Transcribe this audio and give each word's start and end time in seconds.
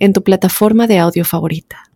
en 0.00 0.12
tu 0.12 0.24
plataforma 0.24 0.88
de 0.88 0.98
audio 0.98 1.24
favorita. 1.24 1.90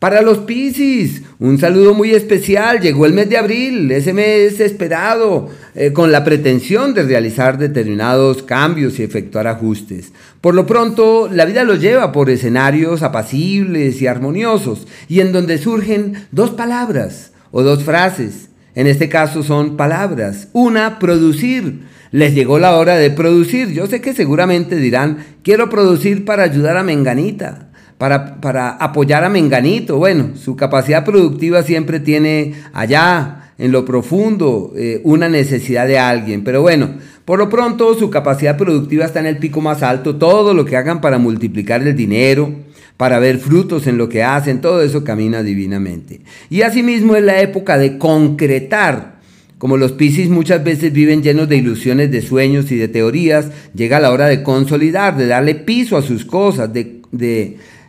Para 0.00 0.22
los 0.22 0.38
Piscis, 0.38 1.20
un 1.38 1.58
saludo 1.58 1.92
muy 1.92 2.12
especial. 2.12 2.80
Llegó 2.80 3.04
el 3.04 3.12
mes 3.12 3.28
de 3.28 3.36
abril, 3.36 3.90
ese 3.90 4.14
mes 4.14 4.58
esperado, 4.58 5.50
eh, 5.74 5.92
con 5.92 6.10
la 6.10 6.24
pretensión 6.24 6.94
de 6.94 7.02
realizar 7.02 7.58
determinados 7.58 8.42
cambios 8.42 8.98
y 8.98 9.02
efectuar 9.02 9.46
ajustes. 9.46 10.12
Por 10.40 10.54
lo 10.54 10.66
pronto, 10.66 11.28
la 11.30 11.44
vida 11.44 11.64
los 11.64 11.82
lleva 11.82 12.12
por 12.12 12.30
escenarios 12.30 13.02
apacibles 13.02 14.00
y 14.00 14.06
armoniosos, 14.06 14.86
y 15.06 15.20
en 15.20 15.32
donde 15.32 15.58
surgen 15.58 16.14
dos 16.32 16.48
palabras 16.52 17.32
o 17.50 17.62
dos 17.62 17.84
frases. 17.84 18.48
En 18.74 18.86
este 18.86 19.10
caso 19.10 19.42
son 19.42 19.76
palabras. 19.76 20.48
Una, 20.54 20.98
producir 20.98 21.82
les 22.12 22.34
llegó 22.34 22.58
la 22.58 22.76
hora 22.76 22.96
de 22.96 23.10
producir. 23.10 23.72
Yo 23.72 23.86
sé 23.86 24.00
que 24.00 24.12
seguramente 24.12 24.76
dirán, 24.76 25.18
quiero 25.42 25.68
producir 25.68 26.24
para 26.24 26.44
ayudar 26.44 26.76
a 26.76 26.82
Menganita, 26.82 27.70
para, 27.98 28.40
para 28.40 28.70
apoyar 28.70 29.24
a 29.24 29.28
Menganito. 29.28 29.98
Bueno, 29.98 30.30
su 30.36 30.56
capacidad 30.56 31.04
productiva 31.04 31.62
siempre 31.62 32.00
tiene 32.00 32.54
allá, 32.72 33.40
en 33.60 33.72
lo 33.72 33.84
profundo, 33.84 34.72
eh, 34.74 35.02
una 35.04 35.28
necesidad 35.28 35.86
de 35.86 35.98
alguien. 35.98 36.42
Pero 36.44 36.62
bueno, 36.62 36.94
por 37.26 37.38
lo 37.38 37.50
pronto 37.50 37.94
su 37.94 38.08
capacidad 38.08 38.56
productiva 38.56 39.04
está 39.04 39.20
en 39.20 39.26
el 39.26 39.36
pico 39.36 39.60
más 39.60 39.82
alto. 39.82 40.16
Todo 40.16 40.54
lo 40.54 40.64
que 40.64 40.78
hagan 40.78 41.02
para 41.02 41.18
multiplicar 41.18 41.82
el 41.82 41.94
dinero, 41.94 42.50
para 42.96 43.18
ver 43.18 43.36
frutos 43.36 43.86
en 43.86 43.98
lo 43.98 44.08
que 44.08 44.22
hacen, 44.22 44.62
todo 44.62 44.82
eso 44.82 45.04
camina 45.04 45.42
divinamente. 45.42 46.22
Y 46.48 46.62
asimismo 46.62 47.16
es 47.16 47.22
la 47.22 47.42
época 47.42 47.76
de 47.76 47.98
concretar 47.98 49.19
como 49.60 49.76
los 49.76 49.92
Piscis 49.92 50.30
muchas 50.30 50.64
veces 50.64 50.90
viven 50.90 51.22
llenos 51.22 51.46
de 51.46 51.58
ilusiones, 51.58 52.10
de 52.10 52.22
sueños 52.22 52.72
y 52.72 52.76
de 52.76 52.88
teorías, 52.88 53.50
llega 53.74 54.00
la 54.00 54.10
hora 54.10 54.26
de 54.26 54.42
consolidar, 54.42 55.18
de 55.18 55.26
darle 55.26 55.54
piso 55.54 55.98
a 55.98 56.02
sus 56.02 56.24
cosas, 56.24 56.72
de, 56.72 57.02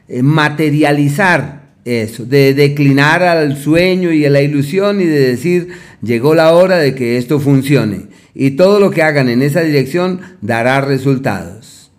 eh, 0.09 0.21
materializar 0.21 1.69
eso, 1.85 2.25
de 2.25 2.53
declinar 2.53 3.23
al 3.23 3.55
sueño 3.55 4.11
y 4.11 4.25
a 4.25 4.29
la 4.29 4.41
ilusión 4.41 4.99
y 4.99 5.05
de 5.05 5.29
decir, 5.29 5.69
llegó 6.01 6.35
la 6.35 6.51
hora 6.51 6.75
de 6.75 6.93
que 6.93 7.17
esto 7.17 7.39
funcione. 7.39 8.07
Y 8.35 8.51
todo 8.51 8.81
lo 8.81 8.91
que 8.91 9.03
hagan 9.03 9.29
en 9.29 9.41
esa 9.41 9.61
dirección 9.61 10.19
dará 10.41 10.81
resultados. 10.81 11.89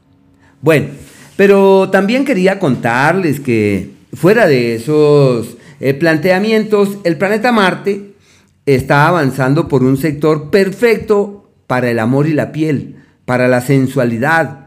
Bueno, 0.61 0.89
pero 1.39 1.89
también 1.89 2.27
quería 2.27 2.59
contarles 2.59 3.41
que 3.41 3.89
fuera 4.12 4.47
de 4.47 4.75
esos 4.75 5.56
eh, 5.81 5.95
planteamientos, 5.95 6.98
el 7.05 7.17
planeta 7.17 7.53
Marte 7.53 8.12
está 8.67 9.09
avanzando 9.09 9.69
por 9.69 9.83
un 9.83 9.97
sector 9.97 10.51
perfecto 10.51 11.51
para 11.67 11.91
el 11.91 11.99
amor 11.99 12.27
y 12.27 12.33
la 12.33 12.53
piel, 12.53 12.97
para 13.25 13.49
la 13.49 13.61
sensualidad, 13.61 14.63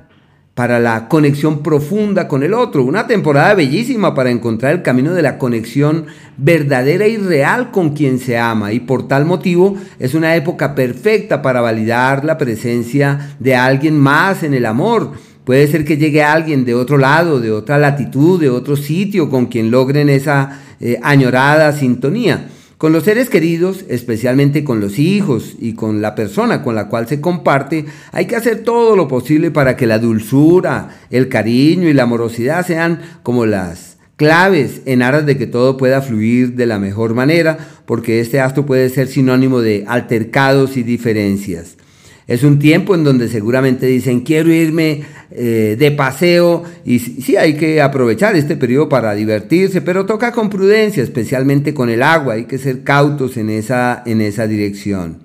para 0.54 0.80
la 0.80 1.10
conexión 1.10 1.62
profunda 1.62 2.28
con 2.28 2.42
el 2.42 2.54
otro. 2.54 2.84
Una 2.84 3.08
temporada 3.08 3.54
bellísima 3.54 4.16
para 4.16 4.32
encontrar 4.32 4.73
el 4.73 4.82
camino 4.82 5.14
de 5.14 5.22
la 5.22 5.38
conexión 5.38 6.06
verdadera 6.38 7.08
y 7.08 7.18
real 7.18 7.72
con 7.72 7.92
quien 7.92 8.20
se 8.20 8.38
ama. 8.38 8.72
Y 8.72 8.80
por 8.80 9.08
tal 9.08 9.26
motivo 9.26 9.76
es 10.00 10.14
una 10.14 10.36
época 10.36 10.73
perfecta 10.73 11.42
para 11.42 11.61
validar 11.61 12.23
la 12.23 12.38
presencia 12.38 13.36
de 13.39 13.55
alguien 13.55 13.98
más 13.98 14.44
en 14.44 14.54
el 14.54 14.66
amor. 14.66 15.11
Puede 15.44 15.67
ser 15.67 15.86
que 15.86 15.98
llegue 15.98 16.23
alguien 16.23 16.66
de 16.66 16.73
otro 16.73 16.98
lado, 16.98 17.39
de 17.39 17.52
otra 17.52 17.78
latitud, 17.78 18.39
de 18.39 18.50
otro 18.50 18.76
sitio, 18.76 19.30
con 19.30 19.45
quien 19.45 19.70
logren 19.70 20.10
esa 20.10 20.61
eh, 20.80 21.00
añorada 21.04 21.72
sintonía. 21.73 22.48
Con 22.77 22.91
los 22.91 23.05
seres 23.05 23.30
queridos, 23.30 23.86
especialmente 23.87 24.65
con 24.65 24.81
los 24.81 24.99
hijos 24.99 25.55
y 25.59 25.75
con 25.75 26.02
la 26.02 26.13
persona 26.13 26.61
con 26.61 26.75
la 26.75 26.89
cual 26.89 27.08
se 27.08 27.21
comparte, 27.21 27.86
hay 28.11 28.25
que 28.25 28.36
hacer 28.36 28.63
todo 28.63 28.97
lo 28.97 29.08
posible 29.08 29.49
para 29.49 29.77
que 29.77 29.87
la 29.87 29.97
dulzura, 29.97 30.89
el 31.09 31.30
cariño 31.30 31.87
y 31.87 31.93
la 31.93 32.03
amorosidad 32.03 32.65
sean 32.67 32.99
como 33.23 33.45
las 33.45 33.95
claves 34.17 34.81
en 34.86 35.03
aras 35.03 35.25
de 35.25 35.37
que 35.37 35.47
todo 35.47 35.77
pueda 35.77 36.02
fluir 36.02 36.55
de 36.55 36.65
la 36.65 36.77
mejor 36.77 37.13
manera, 37.13 37.58
porque 37.86 38.19
este 38.19 38.41
acto 38.41 38.65
puede 38.65 38.89
ser 38.89 39.07
sinónimo 39.07 39.61
de 39.61 39.86
altercados 39.87 40.75
y 40.75 40.83
diferencias. 40.83 41.77
Es 42.27 42.43
un 42.43 42.58
tiempo 42.58 42.95
en 42.95 43.03
donde 43.03 43.30
seguramente 43.30 43.86
dicen, 43.86 44.21
quiero 44.21 44.52
irme 44.52 45.03
eh, 45.30 45.75
de 45.77 45.91
paseo 45.91 46.63
y 46.83 46.97
sí 46.97 47.37
hay 47.37 47.55
que 47.55 47.81
aprovechar 47.81 48.36
este 48.36 48.55
periodo 48.55 48.89
para 48.89 49.13
divertirse, 49.13 49.81
pero 49.81 50.08
toca 50.08 50.31
con 50.31 50.49
prudencia, 50.49 51.03
especialmente 51.03 51.75
con 51.75 51.89
el 51.89 52.02
agua, 52.02 52.33
hay 52.33 52.45
que 52.45 52.58
ser 52.58 52.83
cautos 52.83 53.37
en 53.37 53.52
esa, 53.52 54.02
en 54.08 54.21
esa 54.21 54.47
dirección. 54.47 55.19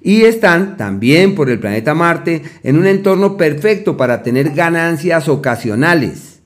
Y 0.00 0.22
están 0.22 0.78
también 0.78 1.34
por 1.34 1.50
el 1.50 1.58
planeta 1.58 1.94
Marte 1.94 2.42
en 2.62 2.78
un 2.78 2.86
entorno 2.86 3.36
perfecto 3.36 3.98
para 3.98 4.22
tener 4.22 4.50
ganancias 4.50 5.28
ocasionales. 5.28 6.38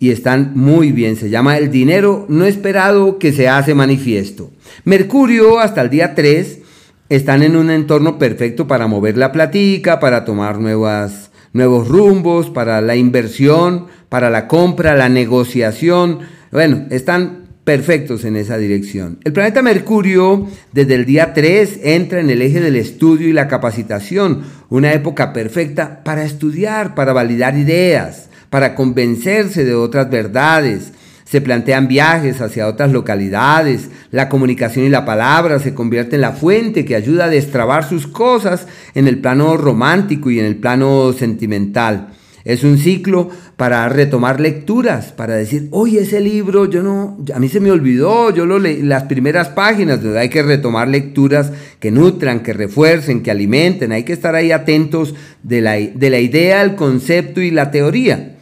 Y 0.00 0.10
están 0.10 0.52
muy 0.56 0.90
bien, 0.90 1.16
se 1.16 1.30
llama 1.30 1.58
el 1.58 1.70
dinero 1.70 2.26
no 2.28 2.44
esperado 2.44 3.18
que 3.18 3.32
se 3.32 3.48
hace 3.48 3.74
manifiesto. 3.74 4.50
Mercurio 4.84 5.60
hasta 5.60 5.80
el 5.80 5.90
día 5.90 6.14
3 6.14 6.65
están 7.08 7.42
en 7.42 7.56
un 7.56 7.70
entorno 7.70 8.18
perfecto 8.18 8.66
para 8.66 8.86
mover 8.86 9.16
la 9.16 9.32
platica, 9.32 10.00
para 10.00 10.24
tomar 10.24 10.58
nuevas, 10.58 11.30
nuevos 11.52 11.88
rumbos, 11.88 12.50
para 12.50 12.80
la 12.80 12.96
inversión, 12.96 13.86
para 14.08 14.30
la 14.30 14.48
compra, 14.48 14.94
la 14.94 15.08
negociación. 15.08 16.20
Bueno, 16.50 16.86
están 16.90 17.46
perfectos 17.64 18.24
en 18.24 18.36
esa 18.36 18.58
dirección. 18.58 19.18
El 19.24 19.32
planeta 19.32 19.60
Mercurio 19.60 20.46
desde 20.72 20.94
el 20.94 21.04
día 21.04 21.34
3 21.34 21.80
entra 21.82 22.20
en 22.20 22.30
el 22.30 22.40
eje 22.42 22.60
del 22.60 22.76
estudio 22.76 23.28
y 23.28 23.32
la 23.32 23.48
capacitación, 23.48 24.42
una 24.68 24.92
época 24.92 25.32
perfecta 25.32 26.04
para 26.04 26.24
estudiar, 26.24 26.94
para 26.94 27.12
validar 27.12 27.56
ideas, 27.56 28.28
para 28.50 28.74
convencerse 28.76 29.64
de 29.64 29.74
otras 29.74 30.08
verdades, 30.10 30.92
se 31.26 31.40
plantean 31.40 31.88
viajes 31.88 32.40
hacia 32.40 32.68
otras 32.68 32.92
localidades, 32.92 33.90
la 34.12 34.28
comunicación 34.28 34.86
y 34.86 34.88
la 34.88 35.04
palabra 35.04 35.58
se 35.58 35.74
convierte 35.74 36.14
en 36.14 36.22
la 36.22 36.32
fuente 36.32 36.84
que 36.84 36.94
ayuda 36.94 37.24
a 37.24 37.28
destrabar 37.28 37.86
sus 37.86 38.06
cosas 38.06 38.66
en 38.94 39.08
el 39.08 39.18
plano 39.18 39.56
romántico 39.56 40.30
y 40.30 40.38
en 40.38 40.46
el 40.46 40.56
plano 40.56 41.12
sentimental. 41.12 42.12
Es 42.44 42.62
un 42.62 42.78
ciclo 42.78 43.28
para 43.56 43.88
retomar 43.88 44.38
lecturas, 44.38 45.10
para 45.10 45.34
decir, 45.34 45.66
oye, 45.72 46.02
ese 46.02 46.20
libro, 46.20 46.70
yo 46.70 46.80
no, 46.80 47.18
a 47.34 47.40
mí 47.40 47.48
se 47.48 47.58
me 47.58 47.72
olvidó, 47.72 48.32
yo 48.32 48.46
lo 48.46 48.60
leí, 48.60 48.82
las 48.82 49.02
primeras 49.02 49.48
páginas, 49.48 50.00
donde 50.00 50.20
hay 50.20 50.28
que 50.28 50.44
retomar 50.44 50.86
lecturas 50.86 51.50
que 51.80 51.90
nutran, 51.90 52.44
que 52.44 52.52
refuercen, 52.52 53.24
que 53.24 53.32
alimenten, 53.32 53.90
hay 53.90 54.04
que 54.04 54.12
estar 54.12 54.36
ahí 54.36 54.52
atentos 54.52 55.16
de 55.42 55.60
la, 55.60 55.72
de 55.72 56.08
la 56.08 56.20
idea, 56.20 56.62
el 56.62 56.76
concepto 56.76 57.40
y 57.40 57.50
la 57.50 57.72
teoría. 57.72 58.35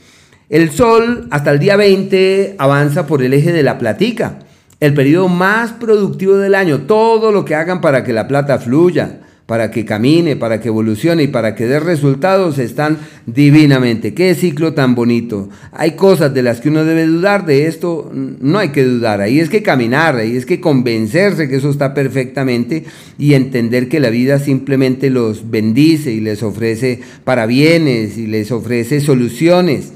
El 0.54 0.70
Sol 0.70 1.26
hasta 1.32 1.50
el 1.50 1.59
día 1.59 1.76
20 1.76 2.54
avanza 2.59 3.09
por 3.09 3.25
el 3.25 3.34
eje 3.34 3.53
de 3.53 3.65
la 3.65 3.76
platica, 3.76 4.38
el 4.78 4.94
periodo 4.94 5.26
más 5.26 5.72
productivo 5.72 6.37
del 6.37 6.54
año. 6.54 6.82
Todo 6.82 7.32
lo 7.32 7.44
que 7.44 7.56
hagan 7.56 7.81
para 7.81 8.04
que 8.04 8.12
la 8.12 8.28
plata 8.28 8.60
fluya, 8.60 9.19
para 9.47 9.72
que 9.72 9.84
camine, 9.84 10.37
para 10.37 10.60
que 10.60 10.69
evolucione 10.69 11.25
y 11.25 11.26
para 11.26 11.56
que 11.56 11.66
dé 11.66 11.81
resultados 11.81 12.59
están 12.59 12.98
divinamente. 13.26 14.14
Qué 14.14 14.32
ciclo 14.37 14.75
tan 14.75 14.94
bonito. 14.94 15.48
Hay 15.72 15.97
cosas 15.97 16.32
de 16.32 16.44
las 16.44 16.60
que 16.60 16.69
uno 16.69 16.84
debe 16.84 17.04
dudar, 17.04 17.47
de 17.47 17.66
esto 17.66 18.12
no 18.12 18.61
hay 18.61 18.69
que 18.69 18.84
dudar. 18.84 19.23
Ahí 19.23 19.40
es 19.40 19.49
que 19.49 19.64
caminar, 19.64 20.14
ahí 20.14 20.37
es 20.37 20.46
que 20.46 20.61
convencerse 20.61 21.49
que 21.49 21.56
eso 21.56 21.70
está 21.70 21.94
perfectamente 21.94 22.84
y 23.19 23.34
entender 23.34 23.88
que 23.88 23.99
la 23.99 24.11
vida 24.11 24.38
simplemente 24.38 25.11
los 25.11 25.50
bendice 25.50 26.12
y 26.12 26.20
les 26.20 26.44
ofrece 26.44 27.00
parabienes 27.25 28.19
y 28.19 28.29
les 28.29 28.52
ofrece 28.52 29.00
soluciones. 29.00 29.94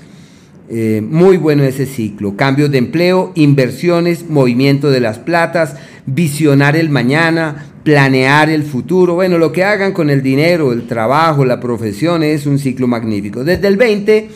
Eh, 0.70 1.00
muy 1.02 1.38
bueno 1.38 1.64
ese 1.64 1.86
ciclo. 1.86 2.36
Cambios 2.36 2.70
de 2.70 2.78
empleo, 2.78 3.32
inversiones, 3.34 4.28
movimiento 4.28 4.90
de 4.90 5.00
las 5.00 5.18
platas, 5.18 5.76
visionar 6.04 6.76
el 6.76 6.90
mañana, 6.90 7.66
planear 7.84 8.50
el 8.50 8.64
futuro. 8.64 9.14
Bueno, 9.14 9.38
lo 9.38 9.50
que 9.50 9.64
hagan 9.64 9.92
con 9.92 10.10
el 10.10 10.22
dinero, 10.22 10.72
el 10.72 10.86
trabajo, 10.86 11.44
la 11.44 11.58
profesión 11.58 12.22
es 12.22 12.44
un 12.44 12.58
ciclo 12.58 12.86
magnífico. 12.86 13.44
Desde 13.44 13.66
el 13.66 13.78
20 13.78 14.28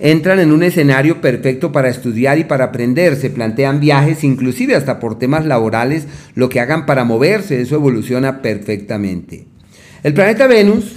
entran 0.00 0.40
en 0.40 0.52
un 0.52 0.62
escenario 0.62 1.20
perfecto 1.20 1.72
para 1.72 1.88
estudiar 1.88 2.38
y 2.38 2.44
para 2.44 2.64
aprender. 2.64 3.14
Se 3.14 3.30
plantean 3.30 3.78
viajes, 3.78 4.24
inclusive 4.24 4.74
hasta 4.74 4.98
por 4.98 5.18
temas 5.18 5.46
laborales, 5.46 6.06
lo 6.34 6.48
que 6.48 6.60
hagan 6.60 6.84
para 6.84 7.04
moverse, 7.04 7.60
eso 7.60 7.76
evoluciona 7.76 8.42
perfectamente. 8.42 9.46
El 10.02 10.14
planeta 10.14 10.46
Venus, 10.46 10.96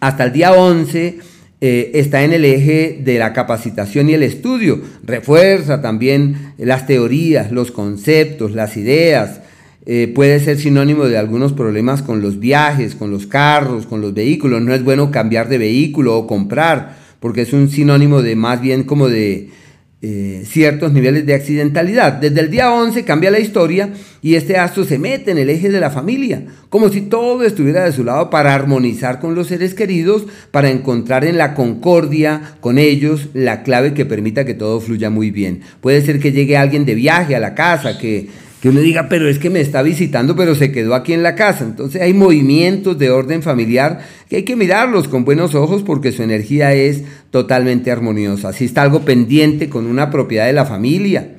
hasta 0.00 0.24
el 0.24 0.32
día 0.32 0.52
11, 0.52 1.18
eh, 1.60 1.90
está 1.94 2.22
en 2.22 2.32
el 2.32 2.44
eje 2.44 3.00
de 3.02 3.18
la 3.18 3.32
capacitación 3.32 4.08
y 4.08 4.14
el 4.14 4.22
estudio. 4.22 4.80
Refuerza 5.02 5.82
también 5.82 6.52
las 6.56 6.86
teorías, 6.86 7.50
los 7.50 7.72
conceptos, 7.72 8.52
las 8.52 8.76
ideas. 8.76 9.40
Eh, 9.84 10.12
puede 10.14 10.38
ser 10.38 10.58
sinónimo 10.58 11.06
de 11.06 11.18
algunos 11.18 11.52
problemas 11.52 12.02
con 12.02 12.20
los 12.22 12.38
viajes, 12.38 12.94
con 12.94 13.10
los 13.10 13.26
carros, 13.26 13.86
con 13.86 14.00
los 14.00 14.14
vehículos. 14.14 14.62
No 14.62 14.72
es 14.72 14.84
bueno 14.84 15.10
cambiar 15.10 15.48
de 15.48 15.58
vehículo 15.58 16.16
o 16.16 16.26
comprar, 16.26 16.96
porque 17.18 17.42
es 17.42 17.52
un 17.52 17.68
sinónimo 17.68 18.22
de 18.22 18.36
más 18.36 18.60
bien 18.60 18.84
como 18.84 19.08
de 19.08 19.50
eh, 20.00 20.44
ciertos 20.46 20.92
niveles 20.92 21.26
de 21.26 21.34
accidentalidad. 21.34 22.12
Desde 22.12 22.40
el 22.40 22.50
día 22.50 22.72
11 22.72 23.04
cambia 23.04 23.32
la 23.32 23.40
historia 23.40 23.92
y 24.22 24.36
este 24.36 24.56
astro 24.56 24.84
se 24.84 24.96
mete 24.96 25.32
en 25.32 25.38
el 25.38 25.50
eje 25.50 25.70
de 25.70 25.80
la 25.80 25.90
familia, 25.90 26.44
como 26.68 26.88
si 26.88 27.00
todo 27.00 27.42
estuviera 27.42 27.84
de 27.84 27.92
su 27.92 28.04
lado 28.04 28.30
para 28.30 28.54
armonizar 28.54 29.18
con 29.18 29.34
los 29.34 29.48
seres 29.48 29.74
queridos, 29.74 30.26
para 30.52 30.70
encontrar 30.70 31.24
en 31.24 31.36
la 31.36 31.54
concordia 31.54 32.54
con 32.60 32.78
ellos 32.78 33.28
la 33.34 33.64
clave 33.64 33.92
que 33.92 34.06
permita 34.06 34.44
que 34.44 34.54
todo 34.54 34.80
fluya 34.80 35.10
muy 35.10 35.32
bien. 35.32 35.62
Puede 35.80 36.00
ser 36.02 36.20
que 36.20 36.30
llegue 36.30 36.56
alguien 36.56 36.84
de 36.84 36.94
viaje 36.94 37.34
a 37.34 37.40
la 37.40 37.56
casa, 37.56 37.98
que 37.98 38.28
que 38.60 38.70
uno 38.70 38.80
diga, 38.80 39.08
pero 39.08 39.28
es 39.28 39.38
que 39.38 39.50
me 39.50 39.60
está 39.60 39.82
visitando, 39.82 40.34
pero 40.34 40.54
se 40.54 40.72
quedó 40.72 40.94
aquí 40.94 41.12
en 41.12 41.22
la 41.22 41.34
casa. 41.34 41.64
Entonces 41.64 42.02
hay 42.02 42.12
movimientos 42.12 42.98
de 42.98 43.10
orden 43.10 43.42
familiar 43.42 44.00
que 44.28 44.36
hay 44.36 44.42
que 44.42 44.56
mirarlos 44.56 45.06
con 45.06 45.24
buenos 45.24 45.54
ojos 45.54 45.82
porque 45.82 46.10
su 46.10 46.22
energía 46.22 46.74
es 46.74 47.02
totalmente 47.30 47.90
armoniosa. 47.90 48.52
Si 48.52 48.64
está 48.64 48.82
algo 48.82 49.02
pendiente 49.02 49.68
con 49.68 49.86
una 49.86 50.10
propiedad 50.10 50.46
de 50.46 50.52
la 50.52 50.64
familia, 50.64 51.36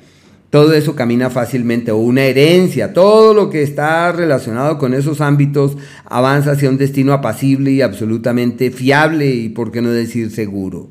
todo 0.50 0.72
eso 0.72 0.96
camina 0.96 1.30
fácilmente, 1.30 1.92
o 1.92 1.98
una 1.98 2.24
herencia, 2.24 2.92
todo 2.92 3.34
lo 3.34 3.50
que 3.50 3.62
está 3.62 4.10
relacionado 4.10 4.78
con 4.78 4.94
esos 4.94 5.20
ámbitos 5.20 5.76
avanza 6.06 6.52
hacia 6.52 6.68
un 6.68 6.76
destino 6.76 7.12
apacible 7.12 7.70
y 7.70 7.82
absolutamente 7.82 8.72
fiable 8.72 9.26
y, 9.26 9.48
por 9.50 9.70
qué 9.70 9.80
no 9.80 9.90
decir, 9.90 10.32
seguro. 10.32 10.90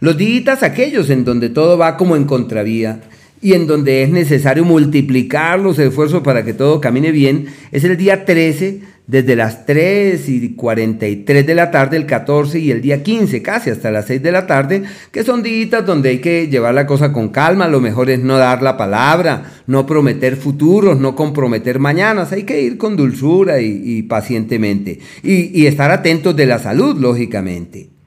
Los 0.00 0.18
días 0.18 0.62
aquellos 0.62 1.08
en 1.08 1.24
donde 1.24 1.48
todo 1.48 1.78
va 1.78 1.96
como 1.96 2.14
en 2.14 2.24
contravía, 2.24 3.00
y 3.40 3.52
en 3.54 3.66
donde 3.66 4.02
es 4.02 4.10
necesario 4.10 4.64
multiplicar 4.64 5.60
los 5.60 5.78
esfuerzos 5.78 6.22
para 6.22 6.44
que 6.44 6.54
todo 6.54 6.80
camine 6.80 7.12
bien, 7.12 7.46
es 7.72 7.84
el 7.84 7.96
día 7.96 8.24
13, 8.24 8.80
desde 9.08 9.36
las 9.36 9.64
3 9.64 10.28
y 10.28 10.54
43 10.54 11.46
de 11.46 11.54
la 11.54 11.70
tarde, 11.70 11.96
el 11.96 12.04
14 12.04 12.58
y 12.58 12.70
el 12.70 12.82
día 12.82 13.02
15, 13.02 13.40
casi 13.40 13.70
hasta 13.70 13.90
las 13.90 14.06
6 14.06 14.22
de 14.22 14.32
la 14.32 14.46
tarde, 14.46 14.82
que 15.10 15.24
son 15.24 15.42
días 15.42 15.86
donde 15.86 16.10
hay 16.10 16.18
que 16.18 16.48
llevar 16.48 16.74
la 16.74 16.86
cosa 16.86 17.10
con 17.10 17.30
calma, 17.30 17.68
lo 17.68 17.80
mejor 17.80 18.10
es 18.10 18.20
no 18.20 18.36
dar 18.36 18.62
la 18.62 18.76
palabra, 18.76 19.62
no 19.66 19.86
prometer 19.86 20.36
futuros, 20.36 21.00
no 21.00 21.16
comprometer 21.16 21.78
mañanas, 21.78 22.32
hay 22.32 22.42
que 22.42 22.60
ir 22.60 22.76
con 22.76 22.96
dulzura 22.96 23.60
y, 23.62 24.02
pacientemente, 24.02 24.98
y 25.22 25.64
estar 25.64 25.90
atentos 25.90 26.36
de 26.36 26.46
la 26.46 26.58
salud, 26.58 26.98
lógicamente. 26.98 27.97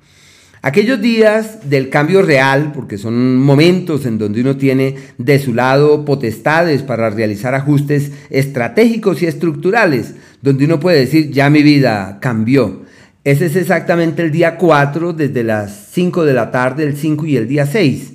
Aquellos 0.63 1.01
días 1.01 1.69
del 1.71 1.89
cambio 1.89 2.21
real, 2.21 2.71
porque 2.71 2.99
son 2.99 3.37
momentos 3.37 4.05
en 4.05 4.19
donde 4.19 4.41
uno 4.41 4.57
tiene 4.57 4.95
de 5.17 5.39
su 5.39 5.55
lado 5.55 6.05
potestades 6.05 6.83
para 6.83 7.09
realizar 7.09 7.55
ajustes 7.55 8.11
estratégicos 8.29 9.23
y 9.23 9.25
estructurales, 9.25 10.13
donde 10.43 10.65
uno 10.65 10.79
puede 10.79 10.99
decir, 10.99 11.31
ya 11.31 11.49
mi 11.49 11.63
vida 11.63 12.19
cambió. 12.21 12.83
Ese 13.23 13.47
es 13.47 13.55
exactamente 13.55 14.21
el 14.21 14.31
día 14.31 14.57
4, 14.57 15.13
desde 15.13 15.43
las 15.43 15.89
5 15.93 16.25
de 16.25 16.33
la 16.33 16.51
tarde, 16.51 16.83
el 16.83 16.95
5 16.95 17.25
y 17.25 17.37
el 17.37 17.47
día 17.47 17.65
6. 17.65 18.13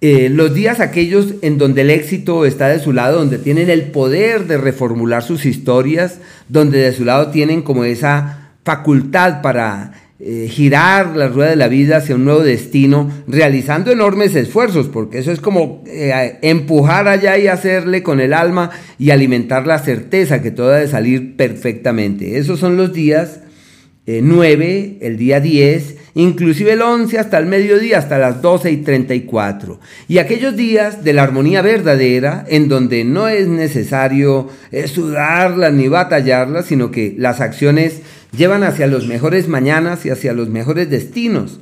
Eh, 0.00 0.30
los 0.30 0.52
días 0.52 0.80
aquellos 0.80 1.34
en 1.42 1.58
donde 1.58 1.82
el 1.82 1.90
éxito 1.90 2.44
está 2.44 2.68
de 2.68 2.80
su 2.80 2.92
lado, 2.92 3.18
donde 3.18 3.38
tienen 3.38 3.70
el 3.70 3.82
poder 3.92 4.48
de 4.48 4.58
reformular 4.58 5.22
sus 5.22 5.46
historias, 5.46 6.18
donde 6.48 6.78
de 6.78 6.92
su 6.92 7.04
lado 7.04 7.28
tienen 7.30 7.62
como 7.62 7.84
esa 7.84 8.50
facultad 8.64 9.42
para 9.42 9.92
eh, 10.22 10.48
girar 10.50 11.16
la 11.16 11.28
rueda 11.28 11.48
de 11.48 11.56
la 11.56 11.68
vida 11.68 11.96
hacia 11.96 12.14
un 12.14 12.26
nuevo 12.26 12.42
destino, 12.42 13.10
realizando 13.26 13.90
enormes 13.90 14.34
esfuerzos, 14.34 14.88
porque 14.88 15.18
eso 15.18 15.32
es 15.32 15.40
como 15.40 15.82
eh, 15.86 16.36
empujar 16.42 17.08
allá 17.08 17.38
y 17.38 17.46
hacerle 17.46 18.02
con 18.02 18.20
el 18.20 18.34
alma 18.34 18.70
y 18.98 19.12
alimentar 19.12 19.66
la 19.66 19.78
certeza 19.78 20.42
que 20.42 20.50
todo 20.50 20.72
ha 20.72 20.76
de 20.76 20.88
salir 20.88 21.36
perfectamente. 21.36 22.36
Esos 22.36 22.60
son 22.60 22.76
los 22.76 22.92
días 22.92 23.40
9, 24.04 24.66
eh, 24.66 24.98
el 25.00 25.16
día 25.16 25.40
10, 25.40 25.96
inclusive 26.16 26.72
el 26.72 26.82
11 26.82 27.18
hasta 27.18 27.38
el 27.38 27.46
mediodía, 27.46 27.96
hasta 27.96 28.18
las 28.18 28.42
12 28.42 28.72
y 28.72 28.76
34. 28.76 29.80
Y 30.06 30.18
aquellos 30.18 30.54
días 30.54 31.02
de 31.02 31.14
la 31.14 31.22
armonía 31.22 31.62
verdadera, 31.62 32.44
en 32.46 32.68
donde 32.68 33.04
no 33.04 33.26
es 33.26 33.48
necesario 33.48 34.50
sudarlas 34.84 35.72
ni 35.72 35.88
batallarlas, 35.88 36.66
sino 36.66 36.90
que 36.90 37.14
las 37.16 37.40
acciones 37.40 38.02
llevan 38.36 38.62
hacia 38.62 38.86
los 38.86 39.06
mejores 39.06 39.48
mañanas 39.48 40.04
y 40.06 40.10
hacia 40.10 40.32
los 40.32 40.48
mejores 40.48 40.90
destinos. 40.90 41.60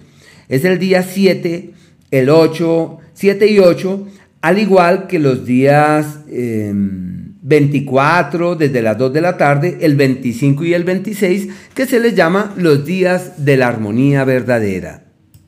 Es 0.49 0.65
el 0.65 0.79
día 0.79 1.03
7, 1.03 1.73
el 2.11 2.31
8, 2.31 2.99
7 3.15 3.47
y 3.47 3.59
8, 3.59 4.07
al 4.41 4.59
igual 4.59 5.07
que 5.07 5.19
los 5.19 5.45
días 5.45 6.21
24 7.43 8.53
em, 8.53 8.59
desde 8.59 8.83
las 8.83 8.97
2 8.99 9.13
de 9.13 9.21
la 9.21 9.37
tarde, 9.37 9.79
el 9.81 9.97
25 9.97 10.65
y 10.65 10.75
el 10.75 10.85
26, 10.85 11.49
que 11.75 11.87
se 11.87 12.01
les 12.01 12.15
llama 12.15 12.55
los 12.57 12.85
días 12.85 13.45
de 13.45 13.57
la 13.57 13.69
armonía 13.69 14.25
verdadera. 14.25 15.05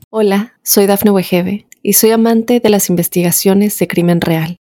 Hola, 0.09 0.53
soy 0.61 0.87
Dafne 0.87 1.11
Wegebe 1.11 1.67
y 1.81 1.93
soy 1.93 2.11
amante 2.11 2.59
de 2.59 2.69
las 2.69 2.89
investigaciones 2.89 3.79
de 3.79 3.87
crimen 3.87 4.21
real. 4.21 4.60